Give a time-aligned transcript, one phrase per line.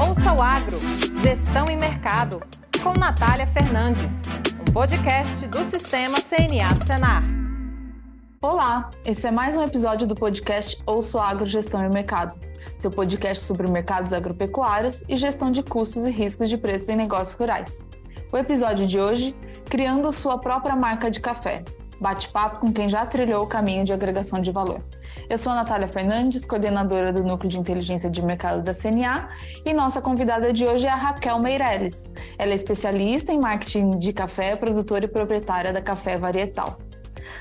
[0.00, 0.78] Ouça o Agro,
[1.22, 2.40] Gestão e Mercado,
[2.84, 4.22] com Natália Fernandes,
[4.60, 7.24] um podcast do Sistema CNA Senar.
[8.40, 12.38] Olá, esse é mais um episódio do podcast Ouça o Agro, Gestão e Mercado,
[12.78, 17.36] seu podcast sobre mercados agropecuários e gestão de custos e riscos de preços em negócios
[17.36, 17.84] rurais.
[18.32, 19.34] O episódio de hoje,
[19.64, 21.64] criando sua própria marca de café.
[22.00, 24.80] Bate-papo com quem já trilhou o caminho de agregação de valor.
[25.28, 29.28] Eu sou a Natália Fernandes, coordenadora do Núcleo de Inteligência de Mercado da CNA,
[29.64, 32.10] e nossa convidada de hoje é a Raquel Meirelles.
[32.38, 36.78] Ela é especialista em marketing de café, produtora e proprietária da Café Varietal.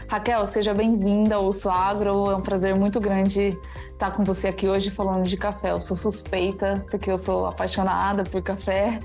[0.07, 2.31] Raquel, seja bem-vinda ao Sou Agro.
[2.31, 3.57] É um prazer muito grande
[3.91, 5.71] estar com você aqui hoje falando de café.
[5.71, 8.99] Eu sou suspeita, porque eu sou apaixonada por café.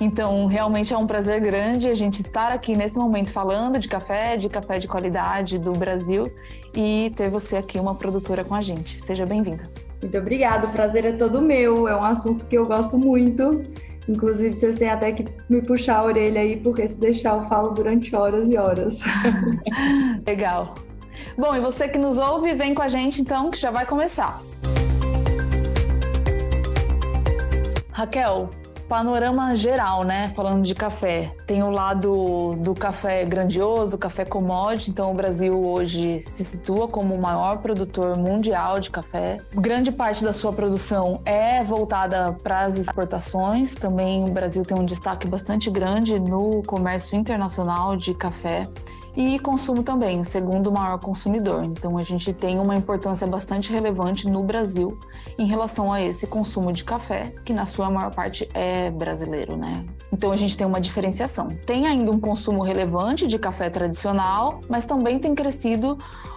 [0.00, 4.36] Então, realmente é um prazer grande a gente estar aqui nesse momento falando de café,
[4.36, 6.32] de café de qualidade do Brasil
[6.74, 9.00] e ter você aqui, uma produtora com a gente.
[9.00, 9.68] Seja bem-vinda.
[10.00, 11.88] Muito obrigada, o prazer é todo meu.
[11.88, 13.64] É um assunto que eu gosto muito.
[14.08, 17.70] Inclusive, vocês têm até que me puxar a orelha aí, porque se deixar eu falo
[17.70, 19.00] durante horas e horas.
[20.26, 20.74] Legal.
[21.36, 24.40] Bom, e você que nos ouve, vem com a gente então, que já vai começar.
[27.90, 28.50] Raquel,
[28.88, 30.32] panorama geral, né?
[30.34, 31.32] Falando de café.
[31.46, 34.90] Tem o lado do café grandioso, café commodity.
[34.90, 39.38] Então, o Brasil hoje se situa como o maior produtor mundial de café.
[39.54, 43.74] Grande parte da sua produção é voltada para as exportações.
[43.74, 48.66] Também o Brasil tem um destaque bastante grande no comércio internacional de café
[49.16, 51.64] e consumo também, o segundo maior consumidor.
[51.64, 54.98] Então a gente tem uma importância bastante relevante no Brasil
[55.38, 59.84] em relação a esse consumo de café, que na sua maior parte é brasileiro, né?
[60.12, 61.48] Então a gente tem uma diferenciação.
[61.64, 65.96] Tem ainda um consumo relevante de café tradicional, mas também tem crescido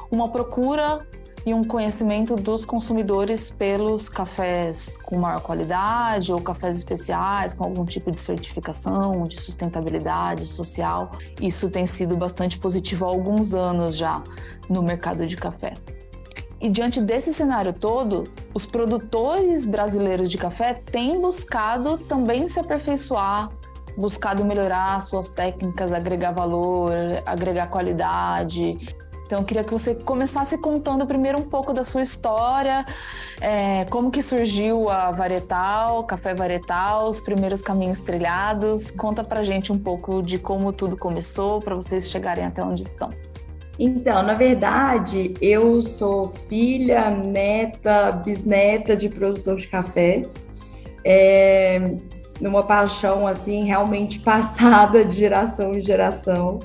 [0.10, 1.06] uma procura
[1.46, 7.86] e um conhecimento dos consumidores pelos cafés com maior qualidade ou cafés especiais com algum
[7.86, 11.12] tipo de certificação de sustentabilidade social.
[11.42, 14.22] Isso tem sido bastante positivo há alguns anos já
[14.70, 15.74] no mercado de café.
[16.62, 23.50] E diante desse cenário todo, os produtores brasileiros de café têm buscado também se aperfeiçoar,
[23.96, 26.92] buscado melhorar suas técnicas, agregar valor,
[27.26, 28.74] agregar qualidade,
[29.30, 32.84] então, eu queria que você começasse contando primeiro um pouco da sua história,
[33.40, 38.90] é, como que surgiu a Varietal, Café Varietal, os primeiros caminhos trilhados.
[38.90, 43.12] Conta pra gente um pouco de como tudo começou, para vocês chegarem até onde estão.
[43.78, 50.28] Então, na verdade, eu sou filha, neta, bisneta de produtor de café.
[51.06, 51.80] É,
[52.42, 56.62] numa paixão, assim, realmente passada de geração em geração.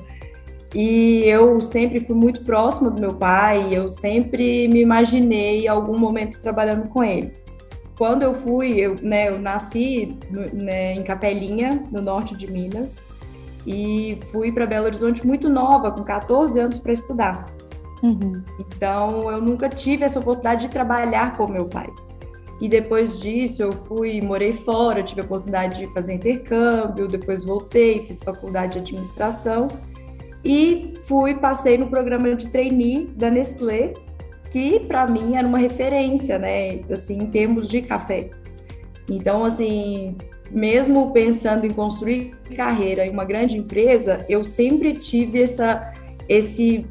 [0.73, 5.97] E eu sempre fui muito próxima do meu pai, eu sempre me imaginei em algum
[5.97, 7.33] momento trabalhando com ele.
[7.97, 10.17] Quando eu fui, eu, né, eu nasci
[10.53, 12.95] né, em Capelinha, no norte de Minas,
[13.65, 17.45] e fui para Belo Horizonte muito nova, com 14 anos para estudar.
[18.03, 18.43] Uhum.
[18.59, 21.87] Então, eu nunca tive essa oportunidade de trabalhar com meu pai.
[22.59, 28.05] E depois disso, eu fui, morei fora, tive a oportunidade de fazer intercâmbio, depois voltei,
[28.05, 29.69] fiz faculdade de administração
[30.45, 33.93] e fui, passei no programa de trainee da Nestlé,
[34.51, 38.29] que para mim era uma referência, né, assim, em termos de café.
[39.09, 40.15] Então, assim,
[40.51, 45.93] mesmo pensando em construir carreira em uma grande empresa, eu sempre tive essa,
[46.29, 46.85] esse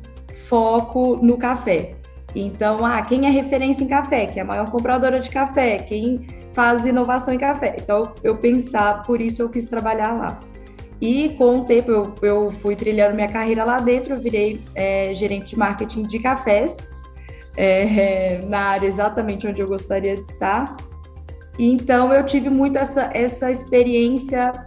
[0.48, 1.92] foco no café.
[2.34, 4.26] Então, ah, quem é referência em café?
[4.26, 5.78] Quem é a maior compradora de café?
[5.78, 7.76] Quem faz inovação em café?
[7.80, 10.40] Então, eu pensar, por isso eu quis trabalhar lá.
[11.04, 15.14] E com o tempo eu, eu fui trilhando minha carreira lá dentro, eu virei é,
[15.14, 16.94] gerente de marketing de cafés,
[17.58, 20.78] é, na área exatamente onde eu gostaria de estar.
[21.58, 24.64] Então eu tive muito essa, essa experiência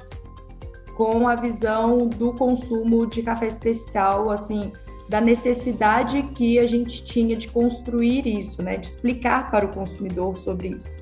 [0.95, 4.71] com a visão do consumo de café especial, assim,
[5.09, 10.37] da necessidade que a gente tinha de construir isso, né, de explicar para o consumidor
[10.37, 10.99] sobre isso.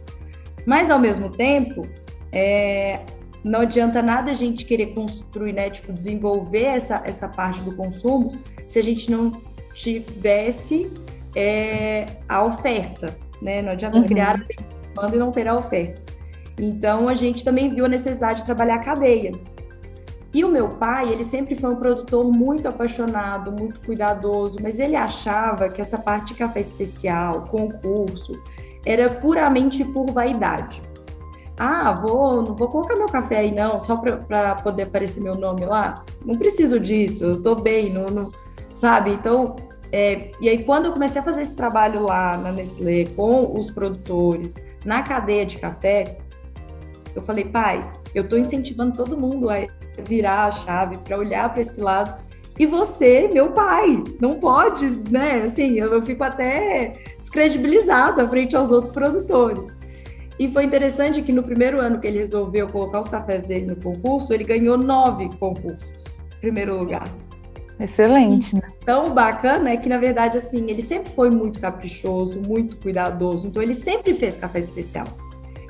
[0.66, 1.86] Mas ao mesmo tempo,
[2.32, 3.02] é,
[3.46, 8.40] não adianta nada a gente querer construir, né, tipo, desenvolver essa, essa parte do consumo
[8.68, 9.40] se a gente não
[9.72, 10.92] tivesse
[11.36, 13.62] é, a oferta, né?
[13.62, 14.06] Não adianta uhum.
[14.06, 16.02] criar a demanda e não ter a oferta.
[16.60, 19.32] Então, a gente também viu a necessidade de trabalhar a cadeia.
[20.34, 24.96] E o meu pai, ele sempre foi um produtor muito apaixonado, muito cuidadoso, mas ele
[24.96, 28.42] achava que essa parte de café especial, concurso,
[28.84, 30.82] era puramente por vaidade
[31.58, 35.66] ah, vou, não vou colocar meu café aí não, só para poder aparecer meu nome
[35.66, 36.02] lá.
[36.26, 38.32] Não preciso disso, eu tô bem, não, não
[38.74, 39.12] sabe?
[39.12, 39.56] Então,
[39.92, 43.72] é, e aí quando eu comecei a fazer esse trabalho lá na Nestlé com os
[43.72, 46.18] produtores, na cadeia de café,
[47.16, 49.66] eu falei, pai, eu estou incentivando todo mundo a
[50.04, 52.14] virar a chave para olhar para esse lado.
[52.60, 55.44] E você, meu pai, não pode, né?
[55.44, 59.78] Assim, eu, eu fico até descredibilizada frente aos outros produtores.
[60.38, 63.76] E foi interessante que no primeiro ano que ele resolveu colocar os cafés dele no
[63.76, 65.92] concurso, ele ganhou nove concursos,
[66.42, 67.08] primeiro lugar.
[67.80, 68.62] Excelente, né?
[68.86, 73.62] Tão bacana é que, na verdade, assim, ele sempre foi muito caprichoso, muito cuidadoso, então
[73.62, 75.08] ele sempre fez café especial.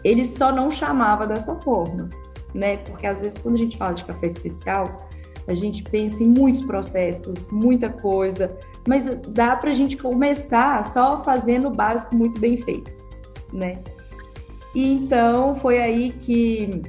[0.03, 2.09] Ele só não chamava dessa forma,
[2.53, 2.77] né?
[2.77, 5.07] Porque às vezes quando a gente fala de café especial,
[5.47, 8.55] a gente pensa em muitos processos, muita coisa,
[8.87, 12.91] mas dá para a gente começar só fazendo o básico muito bem feito,
[13.51, 13.73] né?
[14.75, 16.83] E então foi aí que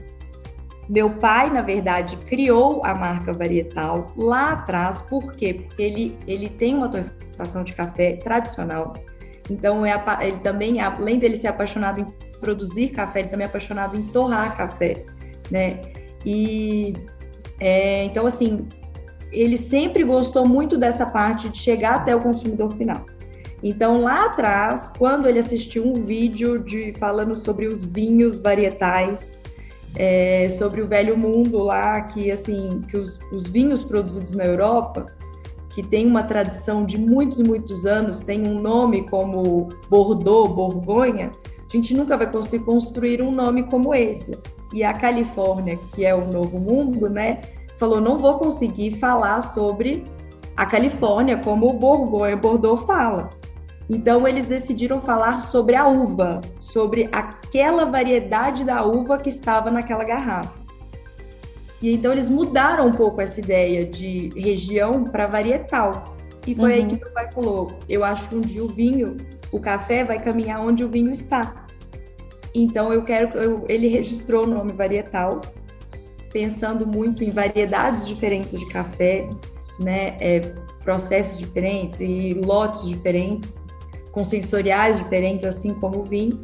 [0.89, 5.55] meu pai, na verdade, criou a marca Varietal lá atrás, por quê?
[5.55, 8.95] Porque ele, ele tem uma torrefação de café tradicional.
[9.49, 12.05] Então, é, ele também, além dele ser apaixonado em
[12.41, 15.05] produzir café, ele também é apaixonado em torrar café,
[15.51, 15.81] né?
[16.25, 16.93] E
[17.61, 18.69] é, então, assim,
[19.33, 23.05] ele sempre gostou muito dessa parte de chegar até o consumidor final.
[23.63, 29.39] Então, lá atrás, quando ele assistiu um vídeo de falando sobre os vinhos varietais,
[29.95, 35.07] é, sobre o velho mundo lá, que assim, que os, os vinhos produzidos na Europa,
[35.71, 41.33] que tem uma tradição de muitos e muitos anos, tem um nome como Bordeaux, Borgonha,
[41.69, 44.39] a gente nunca vai conseguir construir um nome como esse.
[44.73, 47.41] E a Califórnia, que é o novo mundo, né,
[47.79, 50.05] falou: não vou conseguir falar sobre
[50.57, 53.31] a Califórnia como o Borgonha, Bordeaux fala.
[53.89, 60.03] Então, eles decidiram falar sobre a uva, sobre aquela variedade da uva que estava naquela
[60.03, 60.59] garrafa.
[61.81, 66.17] E então, eles mudaram um pouco essa ideia de região para varietal.
[66.45, 66.77] E foi uhum.
[66.77, 69.17] aí que meu pai falou: eu acho que um dia o vinho,
[69.53, 71.67] o café vai caminhar onde o vinho está.
[72.53, 73.39] Então, eu quero.
[73.39, 75.43] Eu, ele registrou o nome varietal,
[76.33, 79.29] pensando muito em variedades diferentes de café,
[79.79, 80.17] né?
[80.19, 80.41] É,
[80.83, 83.66] processos diferentes e lotes diferentes
[84.17, 86.41] com sensoriais diferentes, assim como o vinho.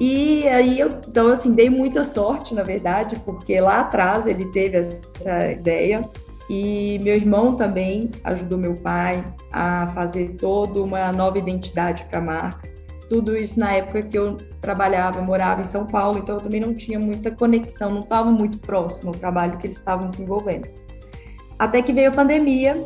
[0.00, 4.78] E aí eu, então assim, dei muita sorte, na verdade, porque lá atrás ele teve
[4.78, 6.08] essa ideia
[6.48, 12.22] e meu irmão também ajudou meu pai a fazer toda uma nova identidade para a
[12.22, 12.66] marca.
[13.10, 16.72] Tudo isso na época que eu trabalhava, morava em São Paulo, então eu também não
[16.72, 20.68] tinha muita conexão, não estava muito próximo ao trabalho que eles estavam desenvolvendo.
[21.58, 22.82] Até que veio a pandemia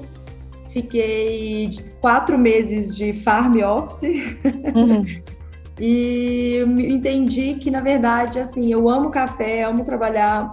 [0.73, 1.69] Fiquei
[2.03, 4.37] quatro meses de farm office.
[4.75, 5.07] Uhum.
[5.81, 10.51] e entendi que, na verdade, assim, eu amo café, amo trabalhar,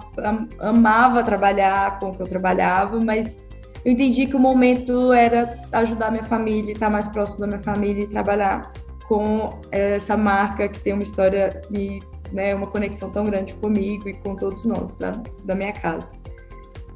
[0.60, 3.38] amava trabalhar com o que eu trabalhava, mas
[3.84, 8.04] eu entendi que o momento era ajudar minha família, estar mais próximo da minha família
[8.04, 8.72] e trabalhar
[9.08, 12.00] com essa marca que tem uma história e
[12.30, 14.96] né, uma conexão tão grande comigo e com todos nós
[15.44, 16.12] da minha casa.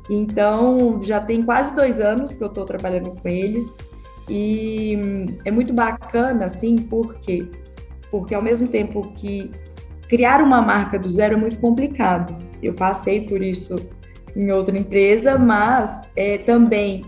[0.08, 3.76] Então, já tem quase dois anos que eu estou trabalhando com eles
[4.28, 4.98] e
[5.44, 7.46] é muito bacana, assim, por quê?
[8.10, 9.50] Porque ao mesmo tempo que
[10.08, 12.36] criar uma marca do zero é muito complicado.
[12.62, 13.76] Eu passei por isso
[14.34, 17.04] em outra empresa, mas é, também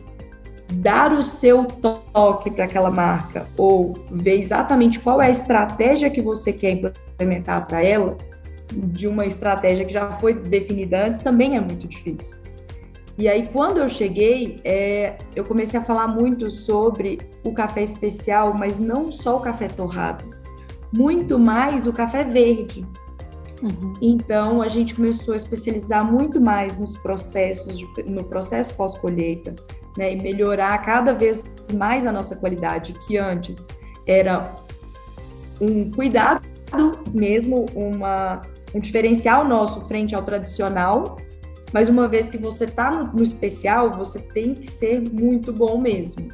[0.72, 6.20] dar o seu toque para aquela marca ou ver exatamente qual é a estratégia que
[6.20, 8.16] você quer implementar para ela,
[8.72, 12.36] de uma estratégia que já foi definida antes, também é muito difícil.
[13.18, 18.52] E aí, quando eu cheguei, é, eu comecei a falar muito sobre o café especial,
[18.52, 20.24] mas não só o café torrado,
[20.92, 22.84] muito mais o café verde.
[23.62, 23.94] Uhum.
[24.02, 29.54] Então, a gente começou a especializar muito mais nos processos, de, no processo pós-colheita,
[29.96, 31.42] né, e melhorar cada vez
[31.72, 33.66] mais a nossa qualidade, que antes
[34.06, 34.56] era
[35.58, 36.42] um cuidado
[37.14, 38.42] mesmo, uma,
[38.74, 41.16] um diferencial nosso frente ao tradicional,
[41.72, 45.78] mas uma vez que você está no, no, especial, você tem que ser muito bom
[45.78, 46.28] mesmo,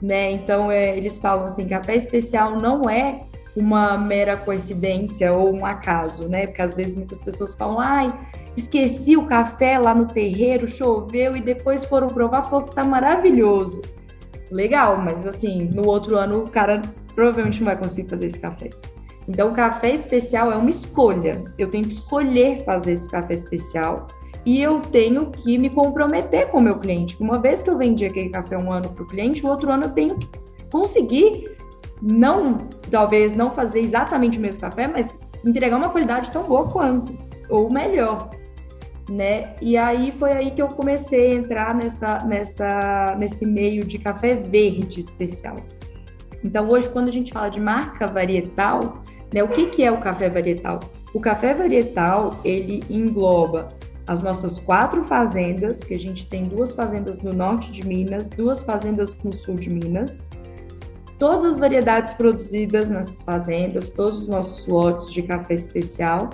[0.00, 0.30] né?
[0.30, 3.22] Então é, eles falam assim, café especial não é
[3.54, 6.46] uma mera coincidência ou um acaso, né?
[6.46, 8.12] Porque às vezes muitas pessoas falam, ai,
[8.56, 13.80] esqueci o café lá no terreiro, choveu e depois foram provar, falou que tá maravilhoso.
[14.50, 16.82] Legal, mas assim, no outro ano o cara
[17.14, 18.70] provavelmente não vai conseguir fazer esse café.
[19.28, 21.44] Então, o café especial é uma escolha.
[21.56, 24.08] Eu tenho que escolher fazer esse café especial
[24.44, 27.16] e eu tenho que me comprometer com o meu cliente.
[27.20, 29.84] Uma vez que eu vendi aquele café um ano para o cliente, o outro ano
[29.84, 30.28] eu tenho que
[30.70, 31.56] conseguir
[32.00, 32.58] não,
[32.90, 37.16] talvez não fazer exatamente o mesmo café, mas entregar uma qualidade tão boa quanto,
[37.48, 38.30] ou melhor,
[39.08, 39.54] né?
[39.60, 44.34] E aí foi aí que eu comecei a entrar nessa, nessa, nesse meio de café
[44.34, 45.56] verde especial.
[46.42, 49.98] Então hoje, quando a gente fala de marca varietal, né, o que, que é o
[49.98, 50.80] café varietal?
[51.14, 53.68] O café varietal, ele engloba
[54.06, 58.62] as nossas quatro fazendas, que a gente tem duas fazendas no norte de Minas, duas
[58.62, 60.20] fazendas no sul de Minas,
[61.18, 66.30] todas as variedades produzidas nas fazendas, todos os nossos lotes de café especial,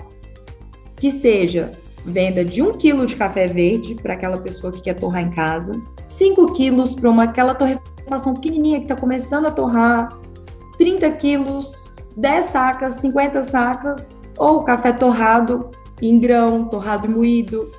[0.97, 1.73] que seja
[2.05, 5.81] venda de um quilo de café verde para aquela pessoa que quer torrar em casa,
[6.07, 10.17] 5 quilos para uma aquela torrefação pequenininha que está começando a torrar,
[10.79, 11.85] 30 quilos,
[12.17, 14.09] 10 sacas, 50 sacas,
[14.39, 15.71] ou café torrado
[16.01, 17.71] em grão, torrado e moído,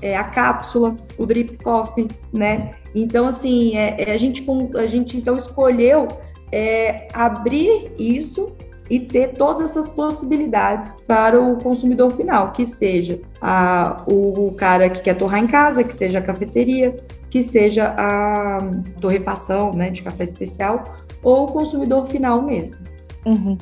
[0.00, 2.74] é, a cápsula, o drip coffee, né?
[2.94, 4.44] Então, assim, é, é, a, gente,
[4.76, 6.08] a gente então escolheu
[6.50, 8.52] é, abrir isso
[8.90, 14.90] e ter todas essas possibilidades para o consumidor final, que seja a, o, o cara
[14.90, 18.58] que quer torrar em casa, que seja a cafeteria, que seja a
[19.00, 22.78] torrefação né, de café especial, ou o consumidor final mesmo.
[23.24, 23.56] Uhum.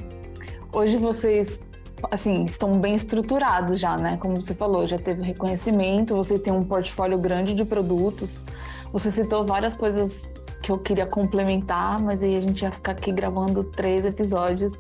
[0.73, 1.63] Hoje vocês
[2.11, 4.17] assim, estão bem estruturados já, né?
[4.19, 8.45] Como você falou, já teve reconhecimento, vocês têm um portfólio grande de produtos.
[8.93, 13.13] Você citou várias coisas que eu queria complementar, mas aí a gente ia ficar aqui
[13.13, 14.73] gravando três episódios.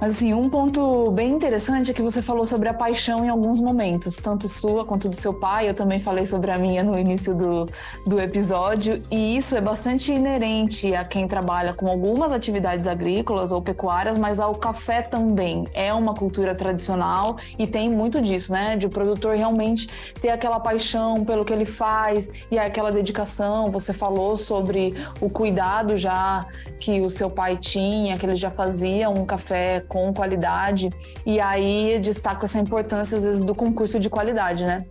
[0.00, 3.60] Mas assim, um ponto bem interessante é que você falou sobre a paixão em alguns
[3.60, 5.68] momentos, tanto sua quanto do seu pai.
[5.68, 7.68] Eu também falei sobre a minha no início do,
[8.06, 13.60] do episódio, e isso é bastante inerente a quem trabalha com algumas atividades agrícolas ou
[13.60, 15.66] pecuárias, mas ao café também.
[15.74, 18.78] É uma cultura tradicional e tem muito disso, né?
[18.78, 19.86] De o produtor realmente
[20.18, 23.70] ter aquela paixão pelo que ele faz e aquela dedicação.
[23.70, 26.46] Você falou sobre o cuidado já
[26.78, 30.88] que o seu pai tinha, que ele já fazia um café com qualidade.
[31.26, 34.86] E aí destaco essa importância, às vezes, do concurso de qualidade, né?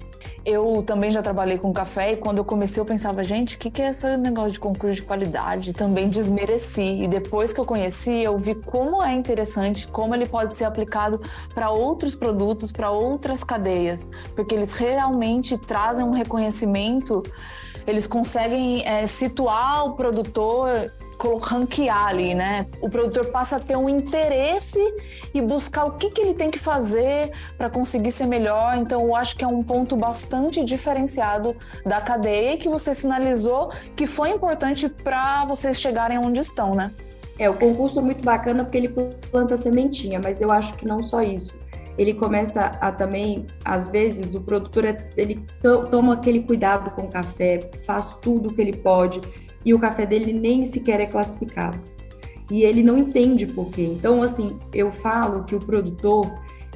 [0.46, 3.72] Eu também já trabalhei com café e quando eu comecei eu pensava, gente, o que,
[3.72, 5.74] que é esse negócio de concurso de qualidade?
[5.74, 7.04] Também desmereci.
[7.04, 11.22] E depois que eu conheci, eu vi como é interessante, como ele pode ser aplicado
[11.54, 17.24] para outros produtos, para outras cadeias, porque eles realmente trazem um reconhecimento,
[17.88, 20.92] eles conseguem é, situar o produtor
[21.28, 22.66] ranquear ali, né?
[22.82, 24.80] O produtor passa a ter um interesse
[25.34, 28.78] e buscar o que, que ele tem que fazer para conseguir ser melhor.
[28.78, 34.08] Então, eu acho que é um ponto bastante diferenciado da cadeia que você sinalizou que
[34.08, 36.92] foi importante para vocês chegarem onde estão, né?
[37.38, 38.90] É, o concurso é muito bacana porque ele
[39.32, 41.58] planta sementinha, mas eu acho que não só isso.
[41.98, 44.86] Ele começa a também, às vezes, o produtor
[45.18, 45.46] ele
[45.92, 49.22] toma aquele cuidado com o café, faz tudo o que ele pode
[49.66, 51.80] e o café dele nem sequer é classificado.
[52.50, 53.84] E ele não entende por quê.
[53.84, 56.32] Então, assim, eu falo que o produtor,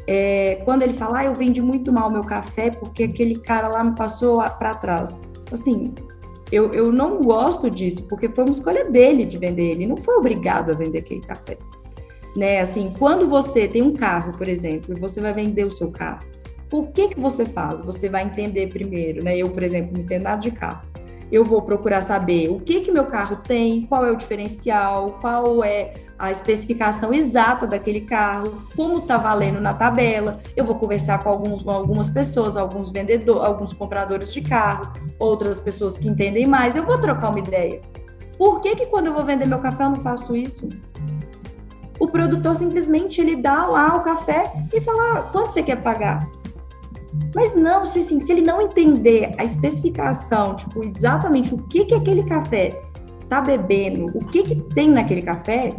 [0.05, 3.83] é, quando ele fala, ah, eu vendi muito mal meu café porque aquele cara lá
[3.83, 5.19] me passou para trás.
[5.51, 5.93] Assim,
[6.51, 9.71] eu, eu não gosto disso, porque foi uma escolha dele de vender.
[9.71, 11.57] Ele não foi obrigado a vender aquele café.
[12.35, 12.59] Né?
[12.59, 16.23] Assim, quando você tem um carro, por exemplo, e você vai vender o seu carro,
[16.71, 17.81] o que que você faz?
[17.81, 19.37] Você vai entender primeiro, né?
[19.37, 20.92] Eu, por exemplo, não entendo nada de carro
[21.33, 25.63] eu vou procurar saber o que que meu carro tem, qual é o diferencial, qual
[25.63, 30.39] é a especificação exata daquele carro, como está valendo na tabela.
[30.55, 35.97] Eu vou conversar com alguns, algumas pessoas, alguns vendedores, alguns compradores de carro, outras pessoas
[35.97, 36.75] que entendem mais.
[36.75, 37.81] Eu vou trocar uma ideia.
[38.37, 40.69] Por que que quando eu vou vender meu café eu não faço isso?
[41.97, 46.29] O produtor simplesmente ele dá lá o café e fala: ah, quanto você quer pagar?
[47.35, 51.95] Mas não, se, assim, se ele não entender a especificação, tipo, exatamente o que que
[51.95, 52.81] aquele café
[53.27, 55.73] tá bebendo, o que que tem naquele café,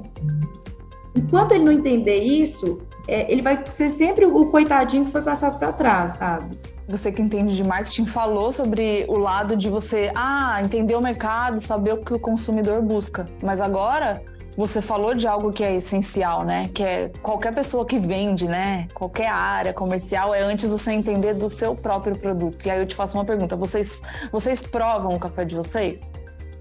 [1.15, 5.59] enquanto ele não entender isso, é, ele vai ser sempre o coitadinho que foi passado
[5.59, 6.59] para trás, sabe?
[6.89, 11.59] Você que entende de marketing falou sobre o lado de você, ah, entender o mercado,
[11.59, 13.27] saber o que o consumidor busca.
[13.43, 14.23] Mas agora
[14.57, 16.71] você falou de algo que é essencial, né?
[16.73, 18.87] Que é qualquer pessoa que vende, né?
[18.95, 22.65] Qualquer área comercial é antes você entender do seu próprio produto.
[22.67, 26.13] E aí eu te faço uma pergunta: vocês, vocês provam o café de vocês?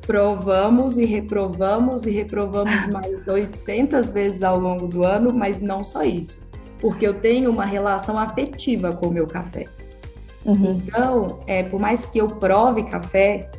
[0.01, 6.03] Provamos e reprovamos e reprovamos mais 800 vezes ao longo do ano, mas não só
[6.03, 6.39] isso,
[6.79, 9.65] porque eu tenho uma relação afetiva com o meu café.
[10.43, 10.81] Uhum.
[10.85, 13.49] Então, é, por mais que eu prove café,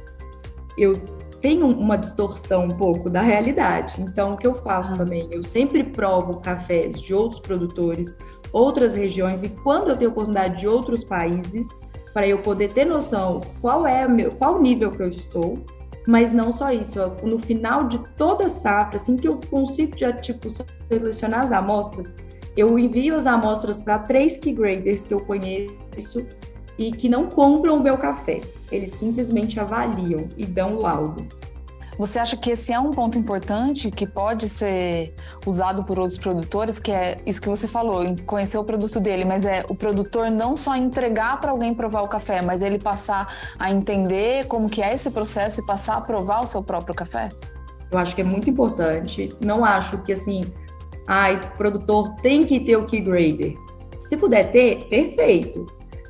[0.77, 1.01] eu
[1.45, 4.01] tem uma distorção um pouco da realidade.
[4.01, 4.97] Então, o que eu faço ah.
[4.97, 5.29] também?
[5.31, 8.17] Eu sempre provo cafés de outros produtores,
[8.51, 11.69] outras regiões, e quando eu tenho oportunidade de outros países,
[12.15, 15.59] para eu poder ter noção qual é meu, qual nível que eu estou,
[16.07, 20.49] mas não só isso, no final de toda safra, assim que eu consigo já tipo
[20.89, 22.15] selecionar as amostras,
[22.57, 26.27] eu envio as amostras para três key graders que eu conheço
[26.79, 28.41] e que não compram o meu café.
[28.75, 31.27] Eles simplesmente avaliam e dão laudo.
[31.97, 35.15] Você acha que esse é um ponto importante que pode ser
[35.47, 39.45] usado por outros produtores, que é isso que você falou, conhecer o produto dele, mas
[39.45, 43.71] é o produtor não só entregar para alguém provar o café, mas ele passar a
[43.71, 47.29] entender como que é esse processo e passar a provar o seu próprio café?
[47.93, 49.33] Eu acho que é muito importante.
[49.41, 50.43] Não acho que assim,
[51.07, 53.55] ai, o produtor tem que ter o key grader.
[54.09, 55.65] Se puder ter, perfeito,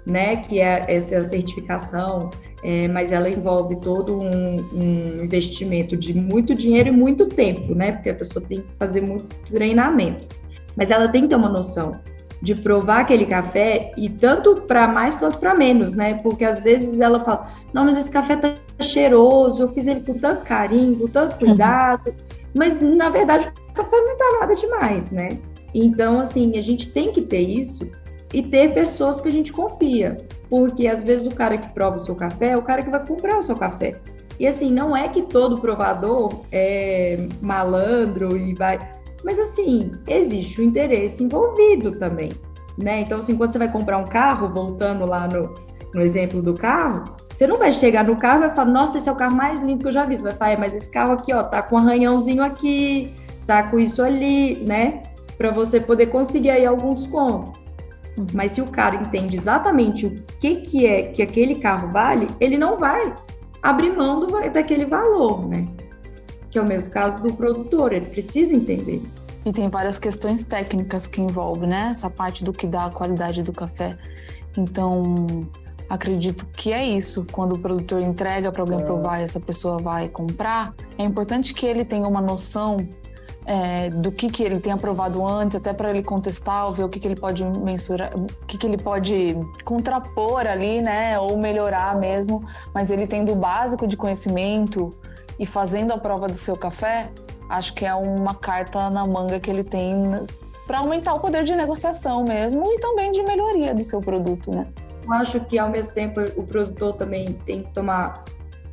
[0.06, 0.37] né?
[0.37, 2.30] Que é essa certificação
[2.64, 7.92] é, mas ela envolve todo um, um, investimento de muito dinheiro e muito tempo, né?
[7.92, 10.26] Porque a pessoa tem que fazer muito treinamento.
[10.75, 12.00] Mas ela tem que ter uma noção
[12.40, 16.14] de provar aquele café e tanto para mais quanto para menos, né?
[16.23, 20.14] Porque às vezes ela fala: "Não, mas esse café tá cheiroso, eu fiz ele com
[20.14, 21.50] tanto carinho, com tanto uhum.
[21.50, 22.09] cuidado".
[22.09, 22.14] Uhum.
[22.54, 25.38] Mas na verdade, o café não tá nada demais, né?
[25.75, 27.87] Então, assim, a gente tem que ter isso
[28.35, 32.00] e ter pessoas que a gente confia porque às vezes o cara que prova o
[32.00, 34.00] seu café é o cara que vai comprar o seu café.
[34.38, 38.79] E assim, não é que todo provador é malandro e vai.
[39.25, 42.31] Mas assim, existe o interesse envolvido também.
[42.79, 43.00] Né?
[43.00, 45.55] Então, assim, quando você vai comprar um carro, voltando lá no,
[45.93, 49.09] no exemplo do carro, você não vai chegar no carro e vai falar, nossa, esse
[49.09, 50.17] é o carro mais lindo que eu já vi.
[50.17, 53.12] Você vai falar, é, mas esse carro aqui, ó, tá com um arranhãozinho aqui,
[53.45, 55.03] tá com isso ali, né?
[55.37, 57.63] Para você poder conseguir aí algum desconto.
[58.33, 62.56] Mas se o cara entende exatamente o que, que é que aquele carro vale, ele
[62.56, 63.14] não vai
[63.62, 65.66] abrir mão do, daquele valor, né?
[66.50, 69.02] Que é o mesmo caso do produtor, ele precisa entender.
[69.44, 71.88] E tem várias questões técnicas que envolvem, né?
[71.90, 73.97] Essa parte do que dá a qualidade do café.
[74.56, 75.26] Então,
[75.88, 77.26] acredito que é isso.
[77.30, 78.83] Quando o produtor entrega para alguém é.
[78.83, 82.88] provar e essa pessoa vai comprar, é importante que ele tenha uma noção
[83.47, 86.99] é, do que, que ele tem aprovado antes, até para ele contestar, ver o que,
[86.99, 92.43] que ele pode mensurar, o que, que ele pode contrapor ali, né, ou melhorar mesmo.
[92.73, 94.95] Mas ele tendo o básico de conhecimento
[95.39, 97.11] e fazendo a prova do seu café,
[97.49, 99.95] acho que é uma carta na manga que ele tem
[100.67, 104.67] para aumentar o poder de negociação mesmo e também de melhoria do seu produto, né?
[105.05, 108.25] Eu acho que ao mesmo tempo o produtor também tem que tomar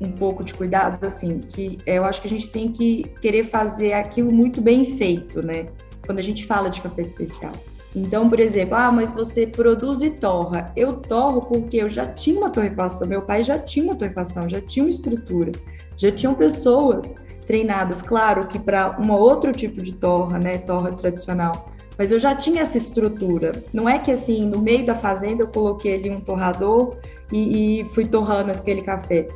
[0.02, 3.94] um pouco de cuidado, assim, que eu acho que a gente tem que querer fazer
[3.94, 5.68] aquilo muito bem feito, né?
[6.06, 7.54] Quando a gente fala de café especial.
[7.96, 10.72] Então, por exemplo, ah, mas você produz e torra.
[10.76, 14.60] Eu torro porque eu já tinha uma torrefação, meu pai já tinha uma torrefação, já
[14.62, 15.52] tinha uma estrutura,
[15.98, 17.14] já tinham pessoas
[17.46, 22.34] treinadas, claro que para um outro tipo de torra, né, torra tradicional, mas eu já
[22.34, 23.52] tinha essa estrutura.
[23.74, 26.98] Não é que assim, no meio da fazenda eu coloquei ali um torrador
[27.32, 29.28] e, e fui torrando aquele café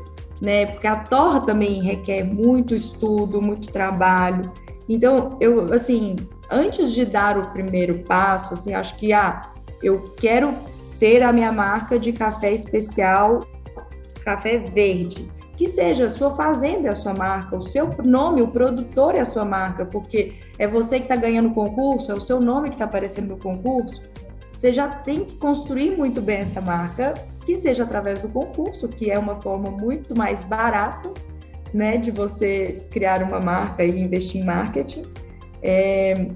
[0.42, 0.66] né?
[0.66, 4.52] Porque a torra também requer muito estudo, muito trabalho.
[4.88, 6.16] Então, eu, assim,
[6.52, 10.54] antes de dar o primeiro passo, assim, acho que, ah, eu quero
[11.00, 13.46] ter a minha marca de café especial,
[14.24, 15.30] café verde.
[15.56, 19.22] Que seja a sua fazenda é a sua marca, o seu nome, o produtor é
[19.22, 22.70] a sua marca, porque é você que está ganhando o concurso, é o seu nome
[22.70, 24.02] que está aparecendo no concurso.
[24.50, 27.14] Você já tem que construir muito bem essa marca
[27.46, 31.14] que seja através do concurso, que é uma forma muito mais barata,
[31.74, 35.04] né, de você criar uma marca e investir em marketing.
[35.62, 36.28] É,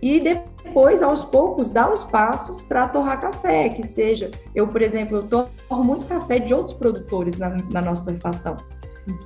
[0.00, 4.30] e depois, aos poucos, dar os passos para torrar café, que seja.
[4.54, 8.56] Eu, por exemplo, eu torro muito café de outros produtores na, na nossa torrefação.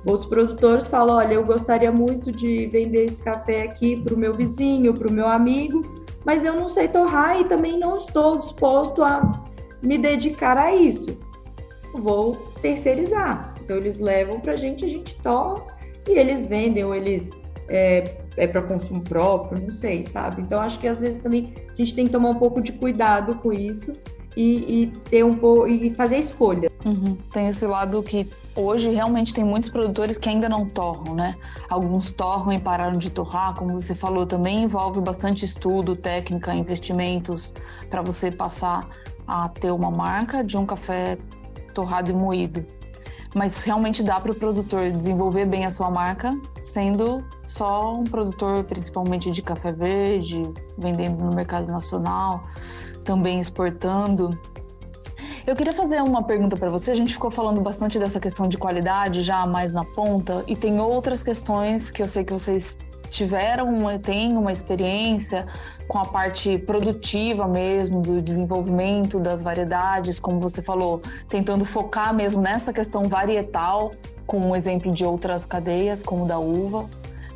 [0.05, 4.33] Outros produtores falam: olha, eu gostaria muito de vender esse café aqui para o meu
[4.33, 5.83] vizinho, para o meu amigo,
[6.25, 9.43] mas eu não sei torrar e também não estou disposto a
[9.81, 11.26] me dedicar a isso
[11.93, 13.55] vou terceirizar.
[13.63, 15.75] Então eles levam para a gente, a gente torna
[16.07, 20.41] e eles vendem ou eles é, é para consumo próprio, não sei, sabe?
[20.41, 23.35] Então acho que às vezes também a gente tem que tomar um pouco de cuidado
[23.35, 23.95] com isso
[24.35, 26.71] e, e ter um pouco e fazer escolha.
[26.85, 27.17] Uhum.
[27.33, 31.35] Tem esse lado que hoje realmente tem muitos produtores que ainda não torram, né?
[31.69, 37.53] Alguns torram e pararam de torrar, como você falou, também envolve bastante estudo, técnica, investimentos
[37.89, 38.87] para você passar
[39.27, 41.17] a ter uma marca de um café
[41.77, 42.65] torrado e moído.
[43.35, 48.63] Mas realmente dá para o produtor desenvolver bem a sua marca, sendo só um produtor
[48.63, 50.41] principalmente de café verde,
[50.75, 52.41] vendendo no mercado nacional,
[53.03, 54.35] também exportando.
[55.45, 56.91] Eu queria fazer uma pergunta para você.
[56.91, 60.79] A gente ficou falando bastante dessa questão de qualidade já mais na ponta, e tem
[60.79, 62.75] outras questões que eu sei que vocês
[63.09, 65.45] tiveram, uma, têm uma experiência
[65.87, 72.41] com a parte produtiva mesmo, do desenvolvimento das variedades, como você falou, tentando focar mesmo
[72.41, 73.93] nessa questão varietal,
[74.25, 76.89] com um exemplo de outras cadeias, como da uva.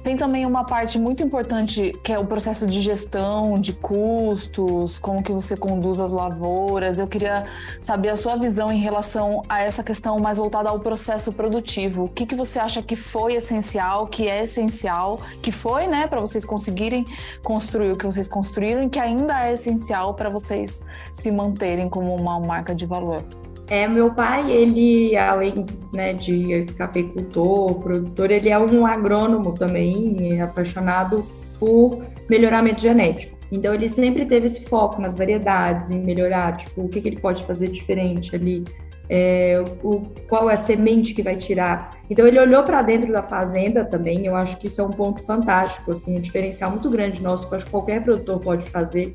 [0.03, 5.21] Tem também uma parte muito importante que é o processo de gestão de custos, como
[5.21, 6.97] que você conduz as lavouras.
[6.97, 7.45] Eu queria
[7.79, 12.05] saber a sua visão em relação a essa questão mais voltada ao processo produtivo.
[12.05, 16.19] O que, que você acha que foi essencial, que é essencial, que foi, né, para
[16.19, 17.05] vocês conseguirem
[17.43, 20.83] construir o que vocês construíram e que ainda é essencial para vocês
[21.13, 23.23] se manterem como uma marca de valor?
[23.71, 30.41] É, meu pai, ele, além né, de cafeicultor, produtor, ele é um agrônomo também, é
[30.41, 31.23] apaixonado
[31.57, 33.37] por melhoramento genético.
[33.49, 37.21] Então, ele sempre teve esse foco nas variedades, em melhorar, tipo, o que, que ele
[37.21, 38.65] pode fazer diferente ali,
[39.09, 41.97] é, o, qual é a semente que vai tirar.
[42.09, 45.23] Então, ele olhou para dentro da fazenda também, eu acho que isso é um ponto
[45.23, 49.13] fantástico, assim, um diferencial muito grande nosso, que eu acho que qualquer produtor pode fazer,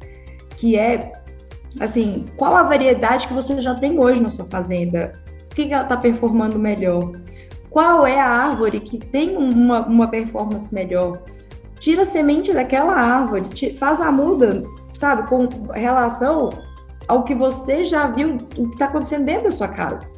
[0.56, 1.12] que é
[1.80, 5.12] Assim, qual a variedade que você já tem hoje na sua fazenda?
[5.50, 7.12] O que, ela está performando melhor?
[7.70, 11.22] Qual é a árvore que tem uma, uma performance melhor?
[11.78, 14.62] Tira a semente daquela árvore, faz a muda,
[14.94, 16.50] sabe, com relação
[17.06, 20.15] ao que você já viu, o que está acontecendo dentro da sua casa.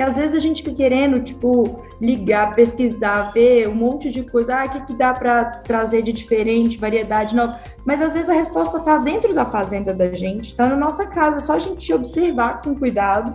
[0.00, 4.56] Porque às vezes a gente fica querendo, tipo, ligar, pesquisar, ver um monte de coisa,
[4.56, 7.60] ah, o que, que dá para trazer de diferente, variedade nova.
[7.84, 11.36] Mas às vezes a resposta está dentro da fazenda da gente, está na nossa casa,
[11.36, 13.34] é só a gente observar com cuidado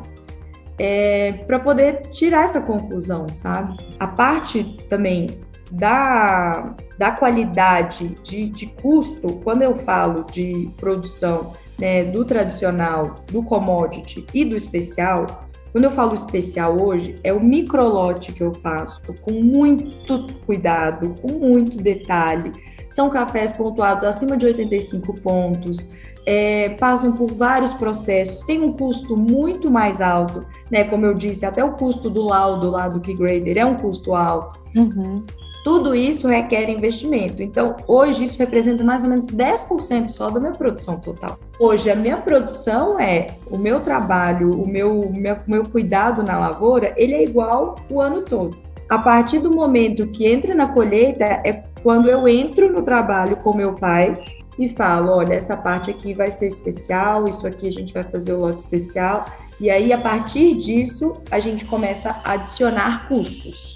[0.80, 3.78] é, para poder tirar essa conclusão, sabe?
[4.00, 5.40] A parte também
[5.72, 13.44] da, da qualidade de, de custo, quando eu falo de produção né, do tradicional, do
[13.44, 15.46] commodity e do especial,
[15.76, 21.28] quando eu falo especial hoje, é o microlote que eu faço, com muito cuidado, com
[21.28, 22.54] muito detalhe.
[22.90, 25.86] São cafés pontuados acima de 85 pontos,
[26.26, 30.86] é, passam por vários processos, tem um custo muito mais alto, né?
[30.86, 34.58] Como eu disse, até o custo do laudo lá do Keygrader é um custo alto.
[34.74, 35.26] Uhum.
[35.66, 37.42] Tudo isso requer investimento.
[37.42, 41.40] Então, hoje isso representa mais ou menos 10% só da minha produção total.
[41.60, 46.94] Hoje, a minha produção é o meu trabalho, o meu, meu, meu cuidado na lavoura,
[46.96, 48.56] ele é igual o ano todo.
[48.88, 53.58] A partir do momento que entra na colheita, é quando eu entro no trabalho com
[53.58, 54.24] meu pai
[54.60, 58.34] e falo: olha, essa parte aqui vai ser especial, isso aqui a gente vai fazer
[58.34, 59.26] o lote especial.
[59.60, 63.74] E aí, a partir disso, a gente começa a adicionar custos.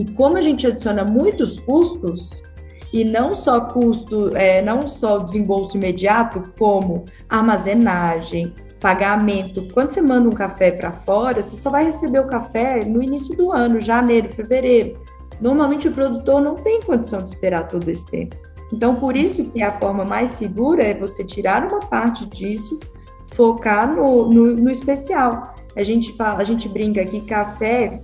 [0.00, 2.30] E como a gente adiciona muitos custos,
[2.90, 9.68] e não só custo, é, não só desembolso imediato, como armazenagem, pagamento.
[9.74, 13.36] Quando você manda um café para fora, você só vai receber o café no início
[13.36, 14.98] do ano, janeiro, fevereiro.
[15.38, 18.34] Normalmente o produtor não tem condição de esperar todo esse tempo.
[18.72, 22.80] Então, por isso que a forma mais segura é você tirar uma parte disso,
[23.34, 25.54] focar no, no, no especial.
[25.76, 28.00] A gente fala, a gente brinca que café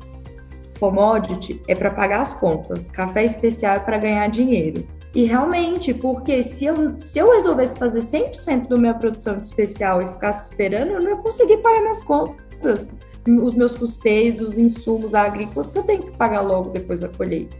[0.79, 4.87] commodity é para pagar as contas, café especial é para ganhar dinheiro.
[5.15, 10.03] E realmente, porque se eu, se eu resolvesse fazer 100% da minha produção de especial
[10.03, 12.91] e ficasse esperando, eu não ia conseguir pagar minhas contas,
[13.27, 17.57] os meus custeios, os insumos agrícolas que eu tenho que pagar logo depois da colheita.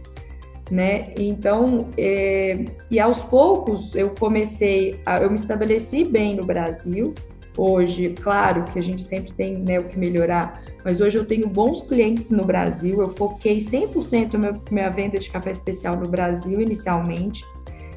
[0.69, 1.13] Né?
[1.17, 7.15] Então, é, e aos poucos eu comecei, a, eu me estabeleci bem no Brasil.
[7.57, 11.49] Hoje, claro que a gente sempre tem né, o que melhorar, mas hoje eu tenho
[11.49, 13.01] bons clientes no Brasil.
[13.01, 17.43] Eu foquei 100% a minha venda de café especial no Brasil inicialmente,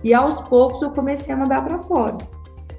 [0.03, 2.17] e aos poucos eu comecei a mandar para fora.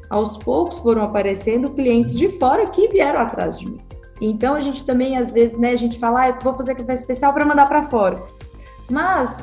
[0.10, 3.78] Aos poucos foram aparecendo clientes de fora que vieram atrás de mim.
[4.20, 6.96] Então a gente também às vezes, né, a gente fala, ah, eu vou fazer café
[6.96, 8.22] especial para mandar para fora.
[8.90, 9.38] Mas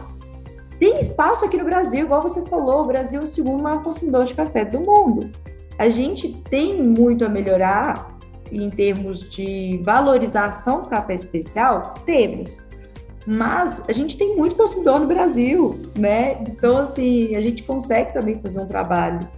[0.79, 4.24] tem espaço aqui no Brasil, igual você falou, o Brasil é o segundo maior consumidor
[4.24, 5.31] de café do mundo.
[5.79, 8.19] A gente tem muito a melhorar
[8.51, 12.62] em termos de valorização do café especial, temos.
[13.27, 16.43] Mas a gente tem muito consumidor no Brasil, né?
[16.49, 19.29] Então, assim, a gente consegue também fazer um trabalho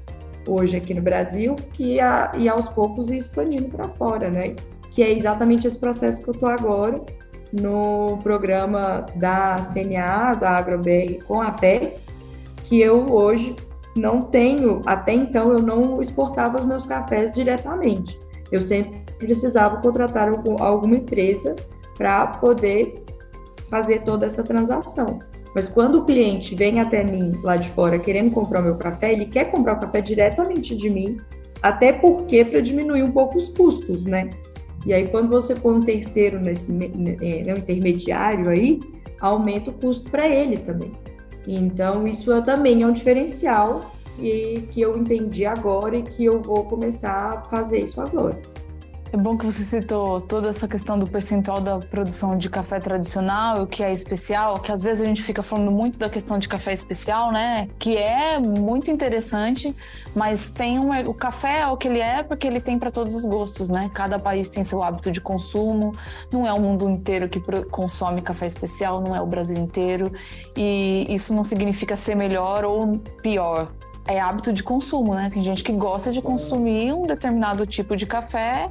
[0.47, 4.55] hoje aqui no Brasil que a, e aos poucos ir expandindo para fora, né?
[4.93, 7.03] Que é exatamente esse processo que eu estou agora
[7.53, 12.07] no programa da CNA, da AgroBR com a Apex,
[12.65, 13.57] que eu hoje
[13.97, 18.19] não tenho, até então eu não exportava os meus cafés diretamente.
[18.51, 20.29] Eu sempre precisava contratar
[20.61, 21.55] alguma empresa
[21.97, 23.05] para poder
[23.69, 25.19] fazer toda essa transação.
[25.55, 29.13] Mas quando o cliente vem até mim lá de fora querendo comprar o meu café,
[29.13, 31.19] ele quer comprar o café diretamente de mim,
[31.61, 34.31] até porque para diminuir um pouco os custos, né?
[34.87, 36.89] E aí quando você põe um terceiro nesse né,
[37.53, 38.81] um intermediário aí,
[39.21, 40.93] aumenta o custo para ele também.
[41.53, 46.41] Então isso é, também é um diferencial e que eu entendi agora e que eu
[46.41, 48.41] vou começar a fazer isso agora.
[49.13, 53.65] É bom que você citou toda essa questão do percentual da produção de café tradicional,
[53.65, 56.49] o que é especial, que às vezes a gente fica falando muito da questão de
[56.49, 57.67] café especial, né?
[57.77, 59.75] Que é muito interessante,
[60.15, 63.17] mas tem um, o café é o que ele é porque ele tem para todos
[63.17, 63.91] os gostos, né?
[63.93, 65.93] Cada país tem seu hábito de consumo,
[66.31, 70.13] não é o mundo inteiro que consome café especial, não é o Brasil inteiro,
[70.57, 73.73] e isso não significa ser melhor ou pior
[74.07, 75.31] é hábito de consumo, né?
[75.33, 78.71] Tem gente que gosta de consumir um determinado tipo de café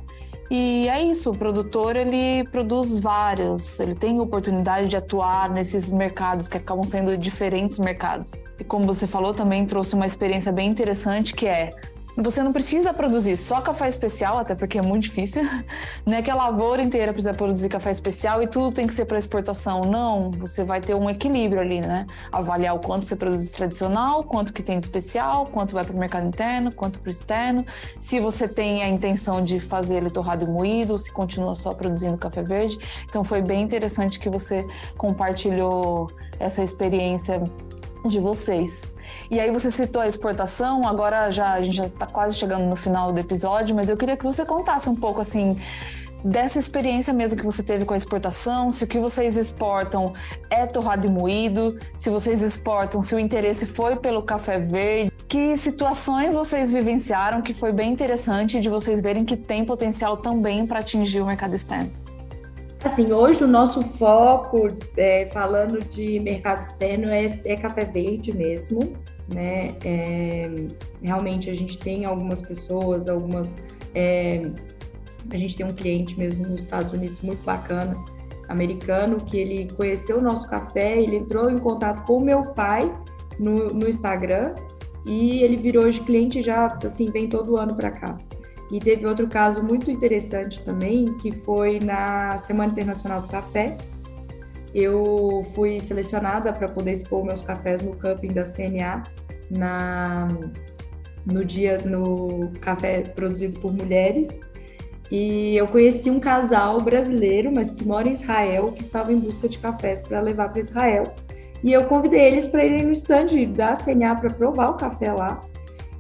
[0.50, 6.48] e é isso, o produtor ele produz vários, ele tem oportunidade de atuar nesses mercados
[6.48, 8.32] que acabam sendo diferentes mercados.
[8.60, 11.74] E como você falou, também trouxe uma experiência bem interessante que é
[12.22, 15.44] você não precisa produzir só café especial, até porque é muito difícil.
[16.06, 19.06] Não é que a lavoura inteira precisa produzir café especial e tudo tem que ser
[19.06, 19.82] para exportação.
[19.82, 22.06] Não, você vai ter um equilíbrio ali, né?
[22.32, 26.00] Avaliar o quanto você produz tradicional, quanto que tem de especial, quanto vai para o
[26.00, 27.66] mercado interno, quanto para o externo.
[28.00, 32.18] Se você tem a intenção de fazer ele torrado e moído, se continua só produzindo
[32.18, 32.78] café verde.
[33.08, 34.66] Então foi bem interessante que você
[34.98, 37.42] compartilhou essa experiência
[38.06, 38.94] de vocês.
[39.30, 42.76] E aí você citou a exportação, agora já a gente já está quase chegando no
[42.76, 45.58] final do episódio, mas eu queria que você contasse um pouco assim
[46.24, 50.14] dessa experiência mesmo que você teve com a exportação, se o que vocês exportam
[50.50, 55.56] é torrado e moído, se vocês exportam, se o interesse foi pelo café verde, que
[55.56, 60.80] situações vocês vivenciaram que foi bem interessante de vocês verem que tem potencial também para
[60.80, 62.09] atingir o mercado externo.
[62.84, 68.94] Assim, hoje o nosso foco, é, falando de mercado externo, é, é café verde mesmo,
[69.28, 69.76] né?
[69.84, 70.50] É,
[71.02, 73.54] realmente a gente tem algumas pessoas, algumas.
[73.94, 74.44] É,
[75.30, 77.96] a gente tem um cliente mesmo nos Estados Unidos muito bacana,
[78.48, 82.92] americano, que ele conheceu o nosso café, ele entrou em contato com o meu pai
[83.38, 84.56] no, no Instagram
[85.06, 88.18] e ele virou hoje cliente já, assim, vem todo ano para cá.
[88.72, 93.78] E teve outro caso muito interessante também, que foi na Semana Internacional do Café.
[94.74, 99.04] Eu fui selecionada para poder expor meus cafés no camping da CNA
[99.50, 100.28] na
[101.26, 104.40] no dia no café produzido por mulheres.
[105.12, 109.50] E eu conheci um casal brasileiro, mas que mora em Israel, que estava em busca
[109.50, 111.14] de cafés para levar para Israel.
[111.64, 115.44] E eu convidei eles para irem no stand da CNA para provar o café lá.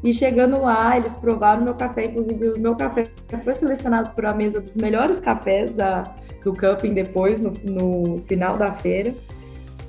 [0.03, 3.07] E chegando lá, eles provaram meu café, inclusive o meu café
[3.43, 8.57] foi selecionado para a mesa dos melhores cafés da, do camping depois, no, no final
[8.57, 9.13] da feira.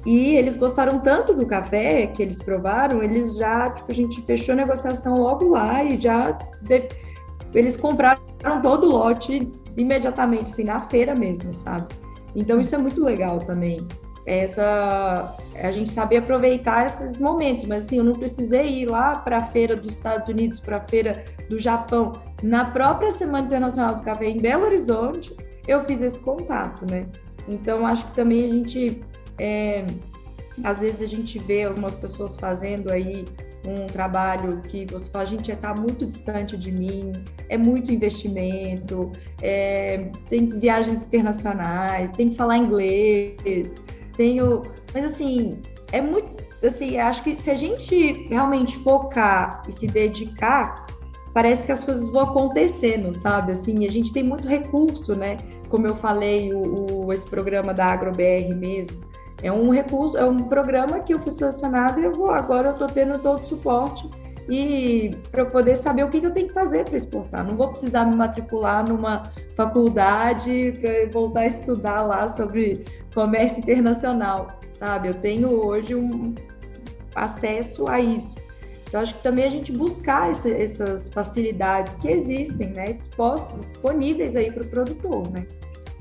[0.04, 4.54] E eles gostaram tanto do café que eles provaram, eles já, tipo, a gente fechou
[4.54, 6.88] a negociação logo lá e já de,
[7.54, 8.20] eles compraram
[8.62, 11.86] todo o lote imediatamente, assim, na feira mesmo, sabe?
[12.34, 13.86] Então isso é muito legal também
[14.26, 19.38] essa a gente saber aproveitar esses momentos, mas assim, eu não precisei ir lá para
[19.38, 24.02] a feira dos Estados Unidos, para a feira do Japão, na própria Semana Internacional do
[24.02, 25.34] Café em Belo Horizonte,
[25.66, 27.06] eu fiz esse contato, né?
[27.48, 29.02] Então acho que também a gente
[29.38, 29.84] é,
[30.62, 33.24] às vezes a gente vê algumas pessoas fazendo aí
[33.64, 37.12] um trabalho que você fala, gente está muito distante de mim,
[37.48, 43.80] é muito investimento, é, tem viagens internacionais, tem que falar inglês,
[44.20, 44.62] tenho.
[44.92, 46.30] Mas assim, é muito.
[46.62, 50.86] Assim, acho que se a gente realmente focar e se dedicar,
[51.32, 53.52] parece que as coisas vão acontecendo, sabe?
[53.52, 55.38] Assim, a gente tem muito recurso, né?
[55.70, 59.00] Como eu falei, o, o esse programa da AgroBR mesmo.
[59.42, 62.72] É um recurso, é um programa que eu fui selecionada e eu vou, agora eu
[62.72, 64.06] estou tendo todo o suporte
[64.50, 67.46] e para eu poder saber o que, que eu tenho que fazer para exportar.
[67.46, 69.22] Não vou precisar me matricular numa
[69.54, 72.84] faculdade para voltar a estudar lá sobre
[73.14, 75.06] comércio internacional, sabe?
[75.06, 76.34] Eu tenho hoje um
[77.14, 78.36] acesso a isso.
[78.88, 82.94] Então, acho que também a gente buscar essa, essas facilidades que existem, né?
[82.94, 85.46] Dispostos, disponíveis aí para o produtor, né?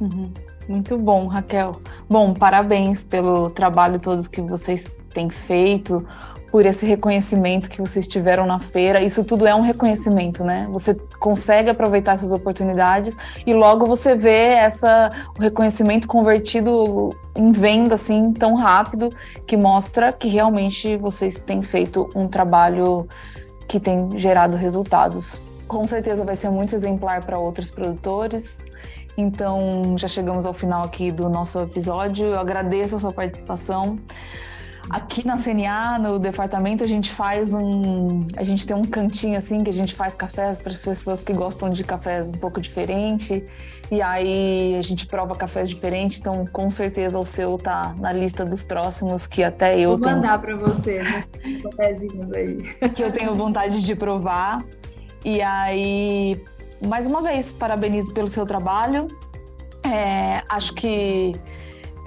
[0.01, 0.33] Uhum.
[0.67, 1.75] Muito bom, Raquel.
[2.09, 6.03] Bom, parabéns pelo trabalho todos que vocês têm feito
[6.51, 9.01] por esse reconhecimento que vocês tiveram na feira.
[9.01, 10.67] Isso tudo é um reconhecimento, né?
[10.71, 17.95] Você consegue aproveitar essas oportunidades e logo você vê essa o reconhecimento convertido em venda
[17.95, 19.09] assim tão rápido
[19.45, 23.07] que mostra que realmente vocês têm feito um trabalho
[23.67, 25.41] que tem gerado resultados.
[25.67, 28.65] Com certeza vai ser muito exemplar para outros produtores.
[29.15, 32.27] Então, já chegamos ao final aqui do nosso episódio.
[32.27, 33.99] Eu agradeço a sua participação.
[34.89, 38.25] Aqui na CNA, no departamento, a gente faz um.
[38.35, 41.31] A gente tem um cantinho assim que a gente faz cafés para as pessoas que
[41.31, 43.45] gostam de cafés um pouco diferente.
[43.91, 48.45] E aí a gente prova cafés diferentes, então com certeza o seu tá na lista
[48.45, 51.01] dos próximos que até eu Vou mandar para você
[51.45, 52.57] os cafezinhos aí.
[52.95, 54.63] Que eu tenho vontade de provar.
[55.23, 56.41] E aí
[56.85, 59.07] mais uma vez, parabenizo pelo seu trabalho.
[59.83, 61.33] É, acho que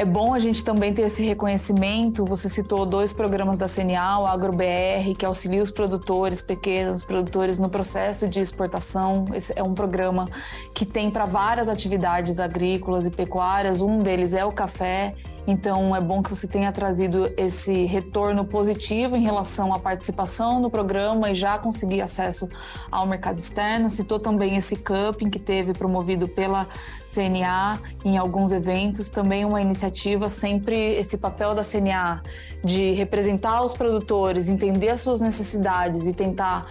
[0.02, 2.24] é bom a gente também ter esse reconhecimento.
[2.24, 7.70] Você citou dois programas da CNA, o AgroBR, que auxilia os produtores pequenos, produtores no
[7.70, 9.26] processo de exportação.
[9.32, 10.28] Esse é um programa
[10.74, 13.80] que tem para várias atividades agrícolas e pecuárias.
[13.80, 15.14] Um deles é o café
[15.46, 20.70] então, é bom que você tenha trazido esse retorno positivo em relação à participação no
[20.70, 22.48] programa e já conseguir acesso
[22.90, 23.88] ao mercado externo.
[23.88, 26.68] Citou também esse cupping que teve promovido pela
[27.12, 32.22] CNA em alguns eventos, também uma iniciativa, sempre esse papel da CNA
[32.62, 36.66] de representar os produtores, entender as suas necessidades e tentar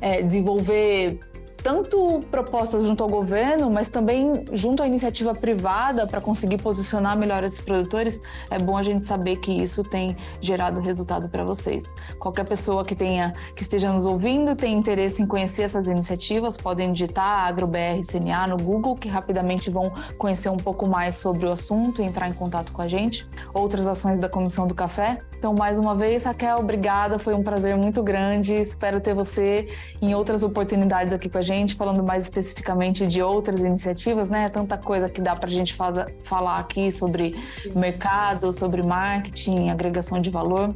[0.00, 1.20] é, desenvolver
[1.66, 7.42] tanto propostas junto ao governo, mas também junto à iniciativa privada para conseguir posicionar melhor
[7.42, 11.92] esses produtores, é bom a gente saber que isso tem gerado resultado para vocês.
[12.20, 16.92] Qualquer pessoa que tenha que esteja nos ouvindo, tem interesse em conhecer essas iniciativas, podem
[16.92, 22.00] digitar AgroBR CNA no Google, que rapidamente vão conhecer um pouco mais sobre o assunto
[22.00, 23.28] e entrar em contato com a gente.
[23.52, 25.18] Outras ações da Comissão do Café.
[25.36, 28.54] Então, mais uma vez, Raquel, obrigada, foi um prazer muito grande.
[28.54, 29.68] Espero ter você
[30.00, 34.48] em outras oportunidades aqui com a gente gente, falando mais especificamente de outras iniciativas, né?
[34.48, 37.34] Tanta coisa que dá para a gente faz, falar aqui sobre
[37.74, 40.74] mercado, sobre marketing, agregação de valor.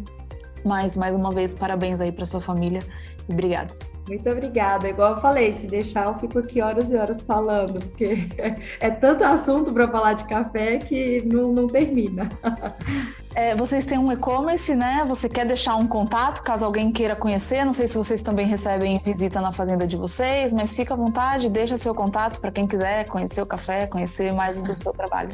[0.65, 2.83] Mas, mais uma vez, parabéns aí para sua família
[3.29, 3.90] e obrigada.
[4.09, 4.89] Muito obrigada.
[4.89, 8.29] Igual eu falei, se deixar, eu fico aqui horas e horas falando, porque
[8.81, 12.31] é tanto assunto para falar de café que não, não termina.
[13.33, 15.05] É, vocês têm um e-commerce, né?
[15.07, 17.65] Você quer deixar um contato caso alguém queira conhecer?
[17.65, 21.49] Não sei se vocês também recebem visita na fazenda de vocês, mas fica à vontade,
[21.49, 25.31] deixa seu contato para quem quiser conhecer o café, conhecer mais do seu trabalho.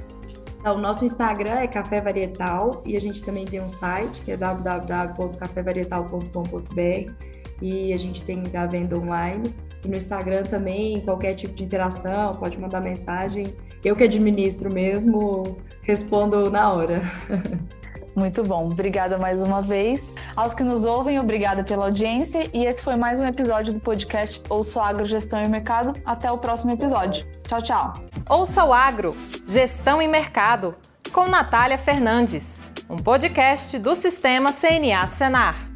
[0.61, 4.33] Então, o nosso Instagram é Café Varietal e a gente também tem um site que
[4.33, 9.55] é www.cafévarietal.com.br e a gente tem a venda online.
[9.85, 13.55] E no Instagram também, qualquer tipo de interação, pode mandar mensagem.
[13.85, 17.03] Eu que administro mesmo, respondo na hora.
[18.17, 18.71] Muito bom.
[18.71, 20.15] Obrigada mais uma vez.
[20.35, 22.49] Aos que nos ouvem, obrigada pela audiência.
[22.53, 25.93] E esse foi mais um episódio do podcast Ouço Agro Gestão e Mercado.
[26.05, 27.27] Até o próximo episódio.
[27.47, 27.93] Tchau, tchau.
[28.31, 29.11] Ouça o Agro
[29.47, 30.75] Gestão e Mercado
[31.13, 32.59] com Natália Fernandes,
[32.91, 35.76] um podcast do Sistema CNA Senar.